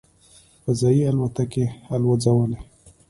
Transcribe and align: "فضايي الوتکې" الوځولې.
"فضايي 0.65 1.03
الوتکې" 1.09 1.65
الوځولې. 1.95 2.59